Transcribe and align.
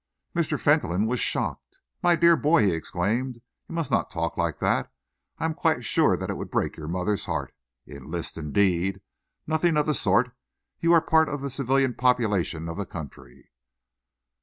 Mr. 0.35 0.59
Fentolin 0.59 1.05
was 1.05 1.19
shocked. 1.19 1.77
"My 2.01 2.15
dear 2.15 2.35
boy!" 2.35 2.63
he 2.63 2.73
exclaimed. 2.73 3.39
"You 3.69 3.75
must 3.75 3.91
not 3.91 4.09
talk 4.09 4.35
like 4.35 4.57
that! 4.57 4.91
I 5.37 5.45
am 5.45 5.53
quite 5.53 5.85
sure 5.85 6.17
that 6.17 6.27
it 6.31 6.37
would 6.37 6.49
break 6.49 6.75
your 6.75 6.87
mother's 6.87 7.25
heart. 7.25 7.53
Enlist, 7.85 8.35
indeed! 8.35 9.01
Nothing 9.45 9.77
of 9.77 9.85
the 9.85 9.93
sort. 9.93 10.35
You 10.79 10.91
are 10.93 11.01
part 11.01 11.29
of 11.29 11.41
the 11.41 11.51
civilian 11.51 11.93
population 11.93 12.67
of 12.67 12.77
the 12.77 12.85
country." 12.87 13.51